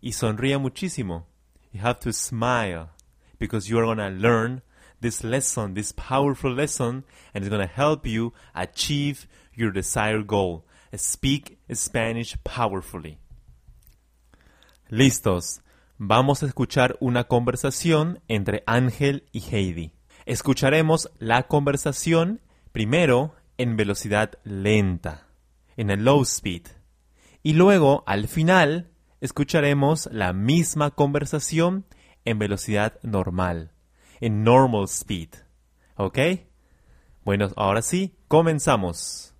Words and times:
Y 0.00 0.12
sonría 0.12 0.58
muchísimo. 0.58 1.26
You 1.72 1.80
have 1.82 2.00
to 2.00 2.12
smile 2.12 2.90
because 3.38 3.68
you 3.68 3.78
are 3.78 3.84
going 3.84 3.98
to 3.98 4.10
learn 4.10 4.62
this 5.00 5.22
lesson, 5.22 5.74
this 5.74 5.92
powerful 5.92 6.52
lesson, 6.52 7.04
and 7.34 7.44
it's 7.44 7.48
going 7.48 7.66
to 7.66 7.72
help 7.72 8.06
you 8.06 8.32
achieve 8.54 9.26
your 9.54 9.70
desired 9.70 10.26
goal. 10.26 10.64
Speak 10.94 11.58
Spanish 11.74 12.36
powerfully. 12.44 13.18
Listos. 14.90 15.60
Vamos 15.98 16.42
a 16.42 16.46
escuchar 16.46 16.96
una 17.00 17.24
conversación 17.24 18.20
entre 18.28 18.62
Ángel 18.66 19.24
y 19.32 19.40
Heidi. 19.40 19.95
Escucharemos 20.26 21.08
la 21.20 21.44
conversación 21.44 22.40
primero 22.72 23.36
en 23.58 23.76
velocidad 23.76 24.32
lenta, 24.42 25.28
en 25.76 25.88
el 25.88 26.04
low 26.04 26.20
speed, 26.22 26.62
y 27.44 27.52
luego 27.52 28.02
al 28.08 28.26
final 28.26 28.90
escucharemos 29.20 30.08
la 30.10 30.32
misma 30.32 30.90
conversación 30.90 31.86
en 32.24 32.40
velocidad 32.40 32.98
normal, 33.04 33.70
en 34.20 34.42
normal 34.42 34.86
speed. 34.88 35.28
¿Ok? 35.94 36.18
Bueno, 37.24 37.50
ahora 37.54 37.80
sí, 37.80 38.16
comenzamos. 38.26 39.32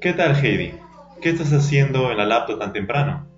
¿Qué 0.00 0.14
tal, 0.14 0.42
Heidi? 0.42 0.72
¿Qué 1.20 1.28
estás 1.28 1.52
haciendo 1.52 2.10
en 2.10 2.16
la 2.16 2.24
laptop 2.24 2.60
tan 2.60 2.72
temprano? 2.72 3.35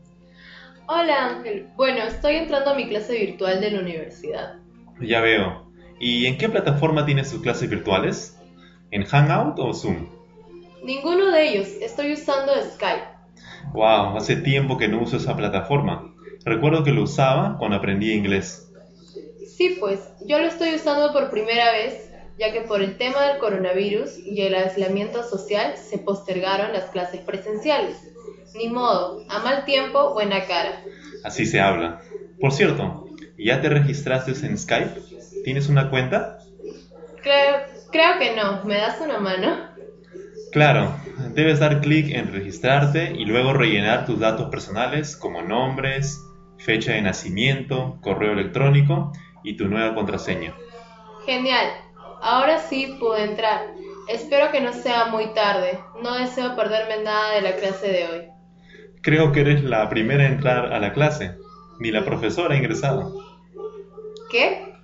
Hola 0.90 1.26
Ángel, 1.26 1.66
bueno, 1.76 2.02
estoy 2.04 2.36
entrando 2.36 2.70
a 2.70 2.74
mi 2.74 2.88
clase 2.88 3.12
virtual 3.12 3.60
de 3.60 3.72
la 3.72 3.80
universidad. 3.80 4.54
Ya 5.02 5.20
veo. 5.20 5.70
¿Y 6.00 6.24
en 6.24 6.38
qué 6.38 6.48
plataforma 6.48 7.04
tienes 7.04 7.30
tus 7.30 7.42
clases 7.42 7.68
virtuales? 7.68 8.40
¿En 8.90 9.04
Hangout 9.04 9.58
o 9.58 9.74
Zoom? 9.74 10.06
Ninguno 10.82 11.30
de 11.30 11.46
ellos, 11.46 11.68
estoy 11.82 12.14
usando 12.14 12.54
Skype. 12.54 13.04
Wow, 13.74 14.16
hace 14.16 14.36
tiempo 14.36 14.78
que 14.78 14.88
no 14.88 15.02
uso 15.02 15.18
esa 15.18 15.36
plataforma. 15.36 16.14
Recuerdo 16.46 16.82
que 16.82 16.92
lo 16.92 17.02
usaba 17.02 17.58
cuando 17.58 17.76
aprendí 17.76 18.14
inglés. 18.14 18.72
Sí, 19.46 19.76
pues, 19.78 20.00
yo 20.26 20.38
lo 20.38 20.46
estoy 20.46 20.74
usando 20.74 21.12
por 21.12 21.28
primera 21.28 21.70
vez, 21.70 22.10
ya 22.38 22.50
que 22.50 22.62
por 22.62 22.80
el 22.80 22.96
tema 22.96 23.26
del 23.26 23.36
coronavirus 23.36 24.20
y 24.20 24.40
el 24.40 24.54
aislamiento 24.54 25.22
social 25.22 25.76
se 25.76 25.98
postergaron 25.98 26.72
las 26.72 26.84
clases 26.84 27.20
presenciales. 27.20 28.14
Ni 28.54 28.68
modo, 28.68 29.24
a 29.28 29.38
mal 29.40 29.64
tiempo, 29.64 30.14
buena 30.14 30.46
cara. 30.46 30.84
Así 31.22 31.46
se 31.46 31.60
habla. 31.60 32.02
Por 32.40 32.52
cierto, 32.52 33.06
¿ya 33.36 33.60
te 33.60 33.68
registraste 33.68 34.32
en 34.46 34.56
Skype? 34.58 35.02
¿Tienes 35.44 35.68
una 35.68 35.90
cuenta? 35.90 36.38
Creo, 37.22 37.60
creo 37.90 38.18
que 38.18 38.34
no. 38.36 38.64
¿Me 38.64 38.76
das 38.76 39.00
una 39.00 39.18
mano? 39.18 39.68
Claro, 40.50 40.94
debes 41.34 41.60
dar 41.60 41.80
clic 41.80 42.10
en 42.14 42.32
registrarte 42.32 43.12
y 43.12 43.26
luego 43.26 43.52
rellenar 43.52 44.06
tus 44.06 44.18
datos 44.18 44.48
personales 44.48 45.16
como 45.16 45.42
nombres, 45.42 46.18
fecha 46.58 46.92
de 46.92 47.02
nacimiento, 47.02 47.98
correo 48.00 48.32
electrónico 48.32 49.12
y 49.44 49.56
tu 49.56 49.68
nueva 49.68 49.94
contraseña. 49.94 50.54
Genial. 51.26 51.66
Ahora 52.22 52.58
sí 52.58 52.96
puedo 52.98 53.16
entrar. 53.18 53.60
Espero 54.08 54.50
que 54.50 54.60
no 54.60 54.72
sea 54.72 55.06
muy 55.06 55.34
tarde. 55.34 55.78
No 56.02 56.14
deseo 56.14 56.56
perderme 56.56 57.02
nada 57.02 57.34
de 57.34 57.42
la 57.42 57.56
clase 57.56 57.88
de 57.88 58.04
hoy. 58.06 58.37
Creo 59.02 59.32
que 59.32 59.40
eres 59.40 59.64
la 59.64 59.88
primera 59.88 60.24
a 60.24 60.28
entrar 60.28 60.72
a 60.72 60.78
la 60.80 60.92
clase. 60.92 61.36
Ni 61.78 61.90
la 61.90 62.04
profesora 62.04 62.54
ha 62.54 62.58
ingresado. 62.58 63.14
¿Qué? 64.30 64.74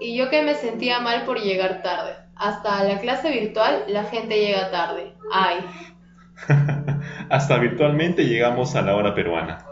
Y 0.00 0.16
yo 0.16 0.30
que 0.30 0.42
me 0.42 0.54
sentía 0.54 1.00
mal 1.00 1.24
por 1.24 1.40
llegar 1.40 1.82
tarde. 1.82 2.14
Hasta 2.36 2.84
la 2.84 3.00
clase 3.00 3.30
virtual 3.30 3.84
la 3.88 4.04
gente 4.04 4.38
llega 4.38 4.70
tarde. 4.70 5.14
Ay. 5.32 5.58
Hasta 7.30 7.58
virtualmente 7.58 8.24
llegamos 8.24 8.74
a 8.76 8.82
la 8.82 8.94
hora 8.94 9.14
peruana. 9.14 9.66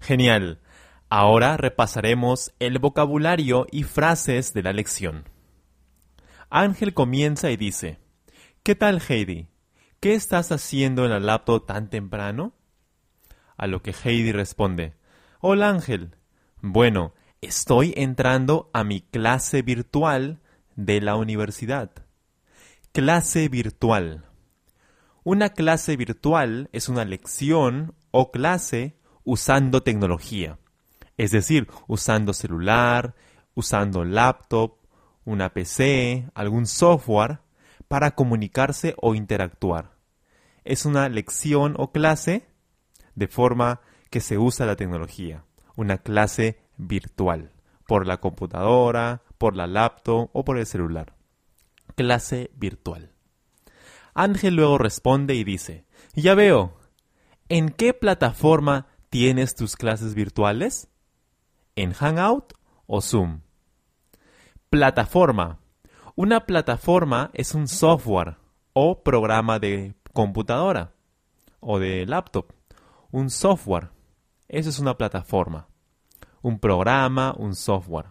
Genial. 0.00 0.60
Ahora 1.08 1.56
repasaremos 1.56 2.52
el 2.58 2.78
vocabulario 2.78 3.66
y 3.70 3.84
frases 3.84 4.52
de 4.52 4.62
la 4.62 4.72
lección. 4.72 5.35
Ángel 6.50 6.94
comienza 6.94 7.50
y 7.50 7.56
dice, 7.56 7.98
¿Qué 8.62 8.74
tal 8.74 9.02
Heidi? 9.08 9.48
¿Qué 10.00 10.14
estás 10.14 10.52
haciendo 10.52 11.04
en 11.04 11.10
la 11.10 11.20
laptop 11.20 11.66
tan 11.66 11.90
temprano? 11.90 12.52
A 13.56 13.66
lo 13.66 13.82
que 13.82 13.92
Heidi 13.92 14.32
responde, 14.32 14.94
Hola 15.40 15.70
Ángel. 15.70 16.16
Bueno, 16.60 17.14
estoy 17.40 17.92
entrando 17.96 18.70
a 18.72 18.84
mi 18.84 19.00
clase 19.00 19.62
virtual 19.62 20.40
de 20.76 21.00
la 21.00 21.16
universidad. 21.16 21.90
Clase 22.92 23.48
virtual. 23.48 24.24
Una 25.24 25.50
clase 25.50 25.96
virtual 25.96 26.68
es 26.72 26.88
una 26.88 27.04
lección 27.04 27.94
o 28.12 28.30
clase 28.30 28.96
usando 29.24 29.82
tecnología, 29.82 30.58
es 31.16 31.32
decir, 31.32 31.66
usando 31.88 32.32
celular, 32.32 33.14
usando 33.54 34.04
laptop, 34.04 34.76
una 35.26 35.52
PC, 35.52 36.30
algún 36.34 36.66
software 36.66 37.40
para 37.88 38.12
comunicarse 38.12 38.94
o 38.96 39.14
interactuar. 39.14 39.92
Es 40.64 40.86
una 40.86 41.08
lección 41.10 41.74
o 41.76 41.92
clase 41.92 42.46
de 43.14 43.28
forma 43.28 43.80
que 44.08 44.20
se 44.20 44.38
usa 44.38 44.66
la 44.66 44.76
tecnología, 44.76 45.44
una 45.74 45.98
clase 45.98 46.58
virtual, 46.76 47.52
por 47.86 48.06
la 48.06 48.18
computadora, 48.18 49.22
por 49.36 49.56
la 49.56 49.66
laptop 49.66 50.30
o 50.32 50.44
por 50.44 50.58
el 50.58 50.66
celular. 50.66 51.14
Clase 51.96 52.50
virtual. 52.56 53.12
Ángel 54.14 54.54
luego 54.54 54.78
responde 54.78 55.34
y 55.34 55.44
dice, 55.44 55.84
ya 56.14 56.34
veo, 56.34 56.78
¿en 57.48 57.68
qué 57.68 57.92
plataforma 57.92 58.86
tienes 59.10 59.54
tus 59.54 59.76
clases 59.76 60.14
virtuales? 60.14 60.88
¿En 61.74 61.92
Hangout 61.92 62.54
o 62.86 63.00
Zoom? 63.02 63.40
Plataforma. 64.76 65.58
Una 66.16 66.44
plataforma 66.44 67.30
es 67.32 67.54
un 67.54 67.66
software 67.66 68.36
o 68.74 69.02
programa 69.02 69.58
de 69.58 69.94
computadora 70.12 70.92
o 71.60 71.78
de 71.78 72.04
laptop. 72.04 72.52
Un 73.10 73.30
software. 73.30 73.88
Eso 74.48 74.68
es 74.68 74.78
una 74.78 74.98
plataforma. 74.98 75.66
Un 76.42 76.58
programa, 76.58 77.34
un 77.38 77.54
software. 77.54 78.08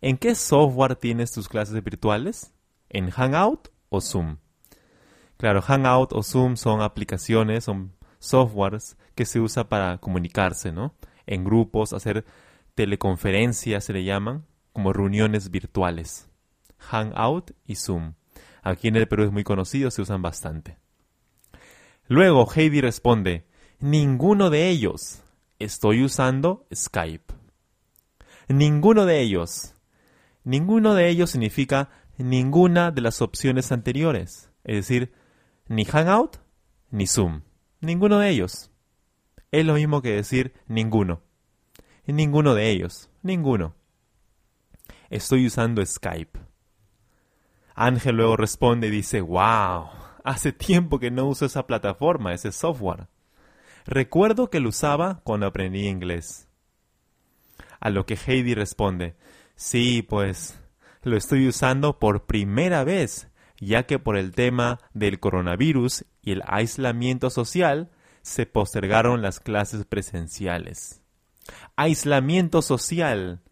¿En 0.00 0.16
qué 0.16 0.36
software 0.36 0.94
tienes 0.94 1.32
tus 1.32 1.48
clases 1.48 1.82
virtuales? 1.82 2.54
¿En 2.88 3.10
Hangout 3.10 3.70
o 3.88 4.00
Zoom? 4.00 4.36
Claro, 5.38 5.60
Hangout 5.60 6.12
o 6.12 6.22
Zoom 6.22 6.54
son 6.54 6.82
aplicaciones, 6.82 7.64
son 7.64 7.96
softwares 8.20 8.96
que 9.16 9.26
se 9.26 9.40
usa 9.40 9.68
para 9.68 9.98
comunicarse, 9.98 10.70
¿no? 10.70 10.94
En 11.26 11.42
grupos, 11.42 11.92
hacer 11.92 12.24
teleconferencias 12.76 13.82
se 13.82 13.92
le 13.92 14.04
llaman, 14.04 14.44
como 14.74 14.92
reuniones 14.92 15.50
virtuales. 15.50 16.28
Hangout 16.78 17.52
y 17.64 17.76
Zoom. 17.76 18.14
Aquí 18.62 18.88
en 18.88 18.96
el 18.96 19.08
Perú 19.08 19.22
es 19.22 19.32
muy 19.32 19.44
conocido, 19.44 19.90
se 19.90 20.02
usan 20.02 20.20
bastante. 20.20 20.76
Luego 22.08 22.46
Heidi 22.54 22.80
responde, 22.82 23.46
ninguno 23.78 24.50
de 24.50 24.68
ellos. 24.68 25.22
Estoy 25.58 26.02
usando 26.02 26.66
Skype. 26.74 27.32
Ninguno 28.48 29.06
de 29.06 29.20
ellos. 29.20 29.74
Ninguno 30.42 30.94
de 30.94 31.08
ellos 31.08 31.30
significa 31.30 31.90
ninguna 32.18 32.90
de 32.90 33.00
las 33.00 33.22
opciones 33.22 33.70
anteriores. 33.70 34.50
Es 34.64 34.74
decir, 34.76 35.12
ni 35.68 35.84
Hangout 35.84 36.38
ni 36.90 37.06
Zoom. 37.06 37.42
Ninguno 37.80 38.18
de 38.18 38.28
ellos. 38.28 38.70
Es 39.52 39.64
lo 39.64 39.74
mismo 39.74 40.02
que 40.02 40.10
decir 40.10 40.52
ninguno. 40.66 41.22
Ninguno 42.06 42.54
de 42.54 42.70
ellos. 42.70 43.08
Ninguno. 43.22 43.76
Estoy 45.10 45.46
usando 45.46 45.84
Skype. 45.84 46.38
Ángel 47.74 48.16
luego 48.16 48.36
responde 48.36 48.86
y 48.86 48.90
dice, 48.90 49.20
wow, 49.20 49.88
hace 50.22 50.52
tiempo 50.52 50.98
que 50.98 51.10
no 51.10 51.26
uso 51.26 51.46
esa 51.46 51.66
plataforma, 51.66 52.32
ese 52.32 52.52
software. 52.52 53.08
Recuerdo 53.84 54.48
que 54.48 54.60
lo 54.60 54.70
usaba 54.70 55.20
cuando 55.24 55.46
aprendí 55.46 55.86
inglés. 55.88 56.48
A 57.80 57.90
lo 57.90 58.06
que 58.06 58.16
Heidi 58.16 58.54
responde, 58.54 59.16
sí, 59.56 60.02
pues 60.02 60.58
lo 61.02 61.16
estoy 61.16 61.46
usando 61.46 61.98
por 61.98 62.24
primera 62.24 62.84
vez, 62.84 63.28
ya 63.60 63.84
que 63.84 63.98
por 63.98 64.16
el 64.16 64.32
tema 64.32 64.80
del 64.94 65.20
coronavirus 65.20 66.06
y 66.22 66.32
el 66.32 66.42
aislamiento 66.46 67.28
social 67.28 67.90
se 68.22 68.46
postergaron 68.46 69.20
las 69.20 69.38
clases 69.38 69.84
presenciales. 69.84 71.02
Aislamiento 71.76 72.62
social 72.62 73.42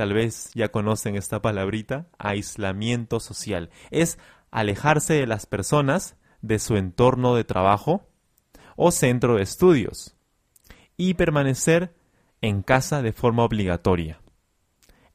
tal 0.00 0.14
vez 0.14 0.50
ya 0.54 0.70
conocen 0.70 1.14
esta 1.14 1.42
palabrita, 1.42 2.06
aislamiento 2.16 3.20
social. 3.20 3.68
Es 3.90 4.18
alejarse 4.50 5.12
de 5.12 5.26
las 5.26 5.44
personas 5.44 6.16
de 6.40 6.58
su 6.58 6.78
entorno 6.78 7.34
de 7.34 7.44
trabajo 7.44 8.08
o 8.76 8.92
centro 8.92 9.36
de 9.36 9.42
estudios 9.42 10.16
y 10.96 11.12
permanecer 11.12 11.94
en 12.40 12.62
casa 12.62 13.02
de 13.02 13.12
forma 13.12 13.44
obligatoria. 13.44 14.22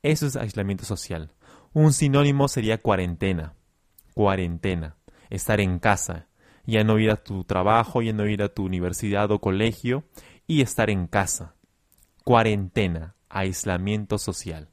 Eso 0.04 0.28
es 0.28 0.36
aislamiento 0.36 0.86
social. 0.86 1.32
Un 1.74 1.92
sinónimo 1.92 2.48
sería 2.48 2.80
cuarentena. 2.80 3.56
Cuarentena. 4.14 4.98
Estar 5.32 5.62
en 5.62 5.80
casa. 5.80 6.28
Ya 6.68 6.84
no 6.84 7.00
ir 7.00 7.10
a 7.10 7.24
tu 7.24 7.44
trabajo, 7.44 8.04
ya 8.04 8.14
no 8.14 8.28
ir 8.28 8.44
a 8.44 8.50
tu 8.50 8.64
universidad 8.64 9.32
o 9.32 9.42
colegio 9.42 10.04
y 10.46 10.62
estar 10.62 10.92
en 10.92 11.08
casa. 11.08 11.56
Cuarentena. 12.24 13.16
Aislamiento 13.30 14.20
social 14.20 14.70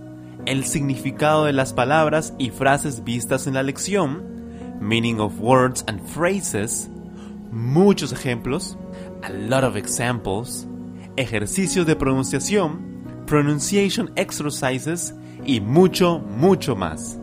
el 0.47 0.65
significado 0.65 1.45
de 1.45 1.53
las 1.53 1.75
palabras 1.75 2.33
y 2.39 2.49
frases 2.49 3.05
vistas 3.05 3.47
en 3.47 3.53
la 3.53 3.63
lección, 3.63 4.81
meaning 4.81 5.21
of 5.21 5.39
words 5.39 5.85
and 5.87 6.01
phrases, 6.01 6.89
muchos 7.53 8.11
ejemplos, 8.11 8.79
a 9.23 9.29
lot 9.29 9.65
of 9.65 9.77
examples, 9.77 10.67
ejercicios 11.19 11.85
de 11.85 11.95
pronunciación, 11.95 13.03
pronunciation 13.27 14.11
exercises 14.17 15.13
y 15.45 15.61
mucho, 15.61 16.19
mucho 16.19 16.77
más. 16.77 17.19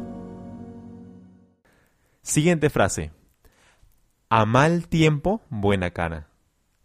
Siguiente 2.21 2.69
frase. 2.69 3.11
A 4.29 4.45
mal 4.45 4.87
tiempo, 4.87 5.41
buena 5.49 5.91
cara. 5.91 6.27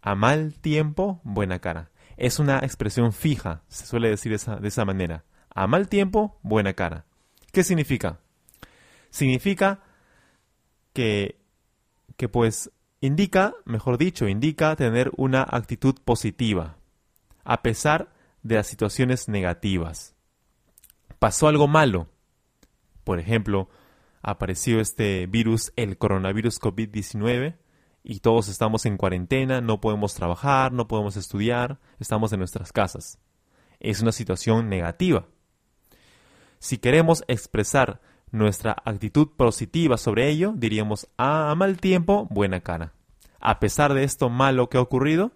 A 0.01 0.15
mal 0.15 0.53
tiempo, 0.53 1.19
buena 1.23 1.59
cara. 1.59 1.89
Es 2.17 2.39
una 2.39 2.59
expresión 2.59 3.13
fija, 3.13 3.63
se 3.67 3.85
suele 3.85 4.09
decir 4.09 4.37
de 4.37 4.67
esa 4.67 4.85
manera. 4.85 5.23
A 5.53 5.67
mal 5.67 5.87
tiempo, 5.87 6.39
buena 6.43 6.73
cara. 6.73 7.05
¿Qué 7.51 7.63
significa? 7.63 8.19
Significa 9.09 9.79
que, 10.93 11.39
que 12.17 12.29
pues 12.29 12.71
indica, 13.01 13.55
mejor 13.65 13.97
dicho, 13.97 14.27
indica 14.27 14.75
tener 14.75 15.11
una 15.17 15.41
actitud 15.41 15.95
positiva, 16.05 16.77
a 17.43 17.61
pesar 17.61 18.09
de 18.43 18.55
las 18.55 18.67
situaciones 18.67 19.27
negativas 19.27 20.15
pasó 21.21 21.47
algo 21.47 21.67
malo. 21.67 22.07
Por 23.03 23.19
ejemplo, 23.19 23.69
apareció 24.23 24.79
este 24.79 25.27
virus, 25.27 25.71
el 25.75 25.99
coronavirus 25.99 26.59
COVID-19, 26.59 27.57
y 28.03 28.21
todos 28.21 28.47
estamos 28.47 28.87
en 28.87 28.97
cuarentena, 28.97 29.61
no 29.61 29.79
podemos 29.81 30.15
trabajar, 30.15 30.71
no 30.71 30.87
podemos 30.87 31.17
estudiar, 31.17 31.79
estamos 31.99 32.33
en 32.33 32.39
nuestras 32.39 32.73
casas. 32.73 33.19
Es 33.79 34.01
una 34.01 34.11
situación 34.11 34.67
negativa. 34.67 35.27
Si 36.57 36.79
queremos 36.79 37.23
expresar 37.27 38.01
nuestra 38.31 38.75
actitud 38.83 39.27
positiva 39.37 39.99
sobre 39.99 40.27
ello, 40.27 40.53
diríamos, 40.55 41.07
ah, 41.19 41.51
a 41.51 41.55
mal 41.55 41.77
tiempo, 41.77 42.27
buena 42.31 42.61
cara. 42.61 42.93
A 43.39 43.59
pesar 43.59 43.93
de 43.93 44.05
esto 44.05 44.31
malo 44.31 44.69
que 44.69 44.79
ha 44.79 44.81
ocurrido, 44.81 45.33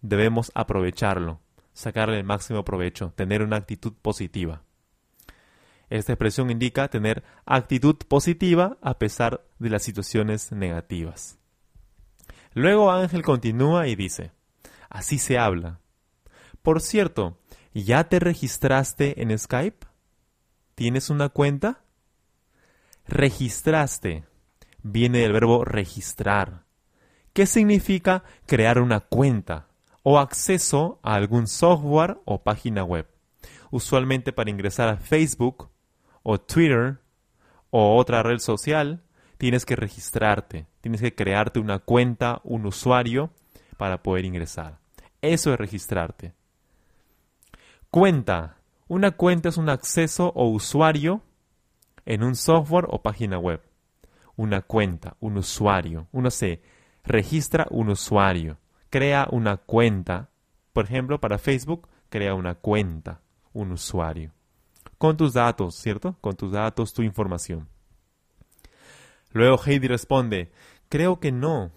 debemos 0.00 0.52
aprovecharlo, 0.54 1.40
sacarle 1.72 2.18
el 2.18 2.24
máximo 2.24 2.64
provecho, 2.64 3.12
tener 3.16 3.42
una 3.42 3.56
actitud 3.56 3.94
positiva. 4.00 4.62
Esta 5.90 6.12
expresión 6.12 6.50
indica 6.50 6.88
tener 6.88 7.24
actitud 7.46 7.96
positiva 8.08 8.76
a 8.82 8.98
pesar 8.98 9.44
de 9.58 9.70
las 9.70 9.82
situaciones 9.82 10.52
negativas. 10.52 11.38
Luego 12.52 12.90
Ángel 12.90 13.22
continúa 13.22 13.88
y 13.88 13.96
dice, 13.96 14.32
así 14.90 15.18
se 15.18 15.38
habla. 15.38 15.80
Por 16.62 16.80
cierto, 16.80 17.38
¿ya 17.72 18.04
te 18.08 18.18
registraste 18.18 19.22
en 19.22 19.38
Skype? 19.38 19.86
¿Tienes 20.74 21.10
una 21.10 21.28
cuenta? 21.28 21.84
Registraste 23.06 24.24
viene 24.82 25.18
del 25.18 25.32
verbo 25.32 25.64
registrar, 25.64 26.64
¿Qué 27.32 27.46
significa 27.46 28.24
crear 28.46 28.80
una 28.80 29.00
cuenta 29.00 29.68
o 30.02 30.18
acceso 30.18 30.98
a 31.04 31.14
algún 31.14 31.46
software 31.46 32.18
o 32.24 32.42
página 32.42 32.82
web, 32.82 33.06
usualmente 33.70 34.32
para 34.32 34.50
ingresar 34.50 34.88
a 34.88 34.96
Facebook 34.96 35.70
o 36.30 36.38
Twitter 36.38 36.98
o 37.70 37.96
otra 37.96 38.22
red 38.22 38.38
social, 38.38 39.00
tienes 39.38 39.64
que 39.64 39.76
registrarte, 39.76 40.66
tienes 40.82 41.00
que 41.00 41.14
crearte 41.14 41.58
una 41.58 41.78
cuenta, 41.78 42.42
un 42.44 42.66
usuario 42.66 43.30
para 43.78 44.02
poder 44.02 44.26
ingresar. 44.26 44.78
Eso 45.22 45.54
es 45.54 45.58
registrarte. 45.58 46.34
Cuenta. 47.90 48.58
Una 48.88 49.12
cuenta 49.12 49.48
es 49.48 49.56
un 49.56 49.70
acceso 49.70 50.30
o 50.34 50.50
usuario 50.50 51.22
en 52.04 52.22
un 52.22 52.36
software 52.36 52.88
o 52.90 53.00
página 53.00 53.38
web. 53.38 53.62
Una 54.36 54.60
cuenta, 54.60 55.16
un 55.20 55.38
usuario. 55.38 56.08
Uno 56.12 56.30
se 56.30 56.60
registra 57.04 57.66
un 57.70 57.88
usuario, 57.88 58.58
crea 58.90 59.28
una 59.30 59.56
cuenta. 59.56 60.28
Por 60.74 60.84
ejemplo, 60.84 61.20
para 61.20 61.38
Facebook, 61.38 61.88
crea 62.10 62.34
una 62.34 62.54
cuenta, 62.54 63.22
un 63.54 63.72
usuario. 63.72 64.32
Con 64.98 65.16
tus 65.16 65.32
datos, 65.32 65.76
¿cierto? 65.76 66.16
Con 66.20 66.36
tus 66.36 66.52
datos, 66.52 66.92
tu 66.92 67.02
información. 67.02 67.68
Luego 69.32 69.58
Heidi 69.64 69.88
responde, 69.88 70.50
creo 70.88 71.20
que 71.20 71.32
no, 71.32 71.70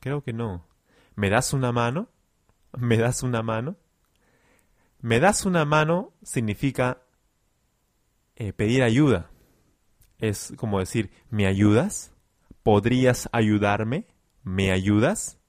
creo 0.00 0.22
que 0.22 0.32
no. 0.32 0.64
¿Me 1.16 1.28
das 1.28 1.52
una 1.52 1.72
mano? 1.72 2.08
¿Me 2.76 2.96
das 2.96 3.22
una 3.22 3.42
mano? 3.42 3.76
Me 5.00 5.18
das 5.20 5.44
una 5.44 5.64
mano 5.64 6.12
significa 6.22 7.02
eh, 8.36 8.52
pedir 8.52 8.82
ayuda 8.82 9.32
es 10.22 10.54
como 10.56 10.78
decir, 10.78 11.10
¿me 11.30 11.48
ayudas? 11.48 12.14
¿Podrías 12.62 13.28
ayudarme? 13.32 14.06
¿Me 14.44 14.70
ayudas? 14.70 15.40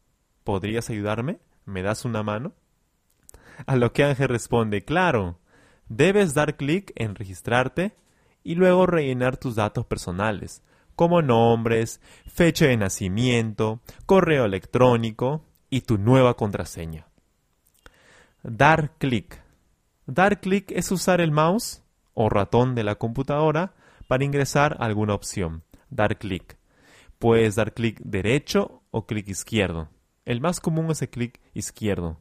¿Podrías 0.43 0.89
ayudarme? 0.89 1.39
¿Me 1.65 1.83
das 1.83 2.05
una 2.05 2.23
mano? 2.23 2.53
A 3.67 3.75
lo 3.75 3.93
que 3.93 4.03
Ángel 4.03 4.29
responde, 4.29 4.83
claro, 4.83 5.39
debes 5.89 6.33
dar 6.33 6.55
clic 6.55 6.91
en 6.95 7.15
registrarte 7.15 7.95
y 8.43 8.55
luego 8.55 8.85
rellenar 8.85 9.37
tus 9.37 9.55
datos 9.55 9.85
personales, 9.85 10.61
como 10.95 11.21
nombres, 11.21 12.01
fecha 12.27 12.65
de 12.65 12.77
nacimiento, 12.77 13.79
correo 14.05 14.45
electrónico 14.45 15.43
y 15.69 15.81
tu 15.81 15.97
nueva 15.97 16.35
contraseña. 16.35 17.07
Dar 18.43 18.91
clic. 18.97 19.41
Dar 20.05 20.41
clic 20.41 20.71
es 20.71 20.91
usar 20.91 21.21
el 21.21 21.31
mouse 21.31 21.81
o 22.13 22.29
ratón 22.29 22.75
de 22.75 22.83
la 22.83 22.95
computadora 22.95 23.73
para 24.07 24.25
ingresar 24.25 24.77
a 24.79 24.85
alguna 24.85 25.15
opción. 25.15 25.63
Dar 25.89 26.17
clic. 26.17 26.57
Puedes 27.19 27.55
dar 27.55 27.73
clic 27.73 27.99
derecho 28.03 28.83
o 28.91 29.05
clic 29.05 29.29
izquierdo. 29.29 29.89
El 30.25 30.41
más 30.41 30.59
común 30.59 30.91
es 30.91 31.01
el 31.01 31.09
clic 31.09 31.39
izquierdo. 31.53 32.19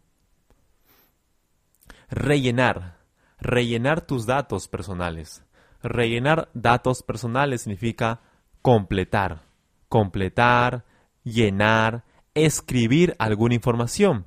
Rellenar. 2.09 3.02
Rellenar 3.43 4.03
tus 4.07 4.27
datos 4.27 4.69
personales. 4.69 5.45
Rellenar 5.83 6.49
datos 6.55 7.03
personales 7.03 7.63
significa 7.63 8.21
completar. 8.63 9.43
Completar, 9.89 10.85
llenar, 11.25 12.05
escribir 12.35 13.15
alguna 13.19 13.55
información. 13.55 14.27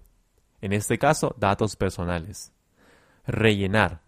En 0.62 0.74
este 0.74 0.98
caso, 0.98 1.36
datos 1.40 1.76
personales. 1.76 2.52
Rellenar 3.26 4.06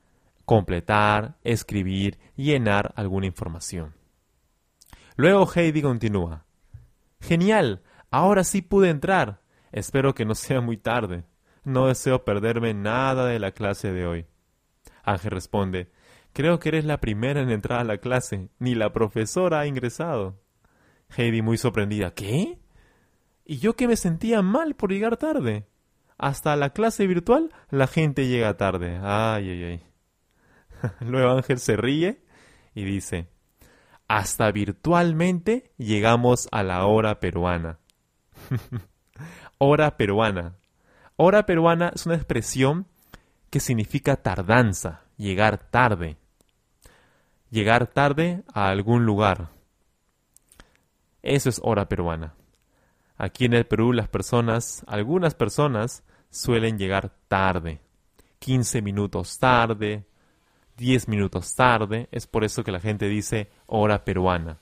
completar, 0.47 1.35
escribir, 1.43 2.17
llenar 2.37 2.93
alguna 2.95 3.25
información. 3.25 3.93
Luego 5.17 5.45
Heidi 5.53 5.81
continúa. 5.81 6.45
Genial, 7.19 7.81
ahora 8.11 8.45
sí 8.45 8.61
pude 8.61 8.89
entrar. 8.89 9.41
Espero 9.73 10.15
que 10.15 10.23
no 10.23 10.35
sea 10.35 10.61
muy 10.61 10.77
tarde. 10.77 11.25
No 11.65 11.87
deseo 11.87 12.23
perderme 12.23 12.73
nada 12.73 13.25
de 13.25 13.39
la 13.39 13.51
clase 13.51 13.91
de 13.91 14.07
hoy. 14.07 14.25
Ángel 15.07 15.31
responde, 15.31 15.89
Creo 16.33 16.59
que 16.59 16.69
eres 16.69 16.85
la 16.85 16.99
primera 16.99 17.41
en 17.41 17.49
entrar 17.49 17.79
a 17.79 17.83
la 17.83 17.97
clase. 17.97 18.49
Ni 18.59 18.75
la 18.75 18.93
profesora 18.93 19.61
ha 19.61 19.67
ingresado. 19.67 20.39
Heidi 21.15 21.41
muy 21.41 21.57
sorprendida. 21.57 22.13
¿Qué? 22.13 22.59
¿Y 23.45 23.57
yo 23.57 23.75
que 23.75 23.87
me 23.87 23.95
sentía 23.95 24.41
mal 24.41 24.75
por 24.75 24.91
llegar 24.91 25.17
tarde? 25.17 25.65
Hasta 26.17 26.55
la 26.55 26.71
clase 26.71 27.07
virtual 27.07 27.51
la 27.69 27.87
gente 27.87 28.27
llega 28.27 28.57
tarde. 28.57 28.99
Ay, 29.01 29.49
ay, 29.49 29.63
ay. 29.63 29.83
Luego 30.99 31.31
Ángel 31.31 31.59
se 31.59 31.77
ríe 31.77 32.21
y 32.75 32.83
dice, 32.83 33.29
hasta 34.07 34.51
virtualmente 34.51 35.71
llegamos 35.77 36.49
a 36.51 36.63
la 36.63 36.85
hora 36.85 37.19
peruana. 37.19 37.79
hora 39.57 39.95
peruana. 39.95 40.57
Hora 41.15 41.45
peruana 41.45 41.93
es 41.95 42.05
una 42.05 42.15
expresión 42.15 42.87
que 43.49 43.59
significa 43.59 44.17
tardanza, 44.17 45.01
llegar 45.17 45.57
tarde. 45.57 46.17
Llegar 47.49 47.87
tarde 47.87 48.43
a 48.53 48.69
algún 48.69 49.05
lugar. 49.05 49.49
Eso 51.23 51.49
es 51.49 51.59
hora 51.63 51.87
peruana. 51.87 52.33
Aquí 53.17 53.45
en 53.45 53.53
el 53.53 53.65
Perú 53.65 53.93
las 53.93 54.07
personas, 54.07 54.83
algunas 54.87 55.33
personas, 55.33 56.03
suelen 56.29 56.77
llegar 56.77 57.11
tarde. 57.27 57.79
15 58.39 58.81
minutos 58.81 59.39
tarde, 59.39 60.05
10 60.77 61.07
minutos 61.07 61.55
tarde, 61.55 62.07
es 62.11 62.27
por 62.27 62.43
eso 62.43 62.63
que 62.63 62.71
la 62.71 62.79
gente 62.79 63.07
dice 63.07 63.49
hora 63.65 64.05
peruana. 64.05 64.59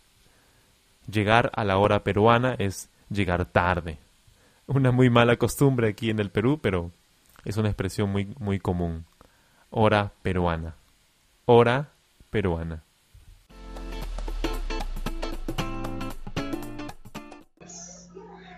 Llegar 1.12 1.52
a 1.54 1.64
la 1.64 1.78
hora 1.78 2.04
peruana 2.04 2.56
es 2.58 2.90
llegar 3.10 3.46
tarde. 3.46 4.00
Una 4.68 4.92
muy 4.92 5.10
mala 5.10 5.36
costumbre 5.36 5.90
aquí 5.90 6.10
en 6.10 6.20
el 6.20 6.32
Perú, 6.32 6.60
pero 6.62 6.92
es 7.46 7.58
una 7.58 7.70
expresión 7.70 8.10
muy, 8.10 8.34
muy 8.40 8.60
común. 8.60 9.06
Hora 9.70 10.12
peruana. 10.24 10.76
Hora 11.46 11.90
peruana. 12.32 12.84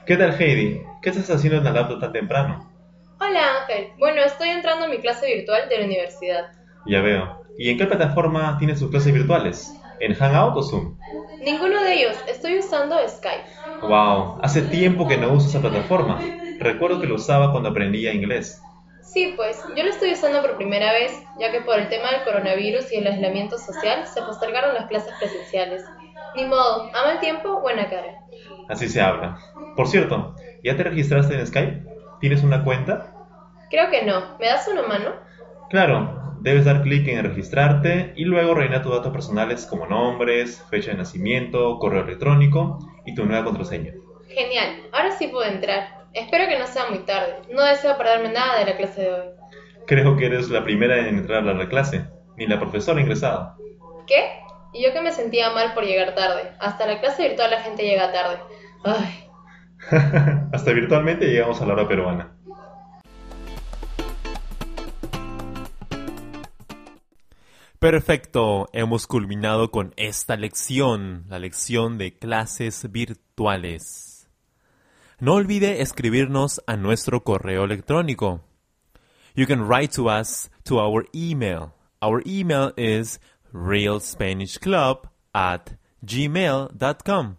¿Qué 0.06 0.16
tal 0.16 0.42
Heidi? 0.42 0.82
¿Qué 1.02 1.10
estás 1.10 1.30
haciendo 1.30 1.58
en 1.58 1.66
la 1.66 1.74
laptop 1.74 2.00
tan 2.00 2.14
temprano? 2.14 2.72
Hola 3.20 3.62
Ángel. 3.62 3.90
Bueno, 4.00 4.22
estoy 4.22 4.50
entrando 4.50 4.86
a 4.86 4.88
mi 4.88 5.00
clase 5.00 5.36
virtual 5.36 5.68
de 5.68 5.80
la 5.80 5.86
universidad. 5.86 6.52
Ya 6.86 7.02
veo. 7.02 7.44
¿Y 7.58 7.70
en 7.70 7.78
qué 7.78 7.88
plataforma 7.88 8.58
tienes 8.58 8.80
sus 8.80 8.90
clases 8.90 9.14
virtuales? 9.14 9.74
¿En 10.00 10.14
Hangout 10.14 10.56
o 10.56 10.64
Zoom? 10.64 10.98
Ninguno 11.44 11.84
de 11.84 11.94
ellos. 11.94 12.16
Estoy 12.30 12.60
usando 12.60 12.96
Skype. 13.06 13.44
Wow, 13.82 14.40
hace 14.42 14.62
tiempo 14.62 15.10
que 15.10 15.18
no 15.18 15.34
uso 15.34 15.50
esa 15.50 15.60
plataforma. 15.60 16.22
Recuerdo 16.60 17.02
que 17.02 17.08
lo 17.08 17.16
usaba 17.16 17.52
cuando 17.52 17.70
aprendía 17.70 18.14
inglés. 18.14 18.62
Sí, 19.08 19.34
pues 19.38 19.64
yo 19.76 19.84
lo 19.84 19.90
estoy 19.90 20.12
usando 20.12 20.42
por 20.42 20.58
primera 20.58 20.92
vez, 20.92 21.24
ya 21.40 21.50
que 21.52 21.62
por 21.62 21.80
el 21.80 21.88
tema 21.88 22.12
del 22.12 22.24
coronavirus 22.24 22.92
y 22.92 22.98
el 22.98 23.08
aislamiento 23.08 23.58
social 23.58 24.06
se 24.06 24.22
postergaron 24.22 24.74
las 24.74 24.88
clases 24.88 25.14
presenciales. 25.18 25.82
Ni 26.36 26.46
modo, 26.46 26.90
ama 26.94 27.14
el 27.14 27.20
tiempo, 27.20 27.62
buena 27.62 27.90
cara. 27.90 28.20
Así 28.68 28.90
se 28.90 29.02
habla. 29.02 29.40
Por 29.78 29.88
cierto, 29.88 30.36
¿ya 30.62 30.76
te 30.76 30.84
registraste 30.84 31.36
en 31.36 31.48
Skype? 31.48 31.84
¿Tienes 32.20 32.44
una 32.44 32.66
cuenta? 32.66 33.14
Creo 33.70 33.90
que 33.90 34.04
no. 34.04 34.38
¿Me 34.40 34.48
das 34.48 34.68
una 34.68 34.84
mano? 34.84 35.14
Claro, 35.70 36.36
debes 36.42 36.66
dar 36.66 36.82
clic 36.82 37.08
en 37.08 37.24
registrarte 37.24 38.12
y 38.18 38.26
luego 38.26 38.56
rellenar 38.56 38.84
tus 38.84 38.92
datos 38.92 39.14
personales 39.14 39.66
como 39.66 39.88
nombres, 39.88 40.62
fecha 40.70 40.92
de 40.92 40.98
nacimiento, 40.98 41.80
correo 41.80 42.04
electrónico 42.04 42.78
y 43.06 43.16
tu 43.16 43.26
nueva 43.26 43.46
contraseña. 43.46 43.94
Genial, 44.28 44.82
ahora 44.92 45.12
sí 45.12 45.28
puedo 45.28 45.50
entrar. 45.50 45.97
Espero 46.18 46.48
que 46.48 46.58
no 46.58 46.66
sea 46.66 46.90
muy 46.90 47.00
tarde. 47.06 47.36
No 47.52 47.64
deseo 47.64 47.96
perderme 47.96 48.30
nada 48.30 48.58
de 48.58 48.66
la 48.66 48.76
clase 48.76 49.02
de 49.02 49.14
hoy. 49.14 49.28
Creo 49.86 50.18
que 50.18 50.26
eres 50.26 50.50
la 50.50 50.64
primera 50.64 50.98
en 50.98 51.20
entrar 51.20 51.48
a 51.48 51.54
la 51.54 51.70
clase, 51.70 52.08
ni 52.36 52.48
la 52.48 52.60
profesora 52.60 53.00
ingresada. 53.00 53.56
¿Qué? 54.08 54.40
Y 54.74 54.84
yo 54.84 54.92
que 54.94 55.02
me 55.02 55.12
sentía 55.12 55.52
mal 55.52 55.76
por 55.76 55.86
llegar 55.86 56.16
tarde. 56.16 56.54
Hasta 56.60 56.88
la 56.88 57.00
clase 57.00 57.28
virtual 57.28 57.52
la 57.52 57.62
gente 57.62 57.84
llega 57.84 58.12
tarde. 58.12 58.40
Ay. 58.84 59.30
Hasta 60.52 60.74
virtualmente 60.74 61.28
llegamos 61.28 61.62
a 61.62 61.68
la 61.68 61.74
hora 61.74 61.88
peruana. 61.88 62.36
Perfecto, 67.78 68.70
hemos 68.74 69.06
culminado 69.06 69.70
con 69.70 69.94
esta 69.98 70.36
lección, 70.36 71.26
la 71.30 71.38
lección 71.38 72.00
de 72.00 72.18
clases 72.18 72.92
virtuales. 72.92 74.17
No 75.20 75.34
olvide 75.34 75.82
escribirnos 75.82 76.62
a 76.68 76.78
nuestro 76.78 77.24
correo 77.24 77.64
electrónico. 77.64 78.42
You 79.34 79.48
can 79.48 79.68
write 79.68 79.94
to 79.94 80.10
us 80.10 80.48
to 80.66 80.80
our 80.80 81.06
email. 81.16 81.74
Our 82.04 82.22
email 82.28 82.72
is 82.78 83.20
realspanishclub 83.52 85.10
at 85.34 85.76
gmail.com. 86.06 87.38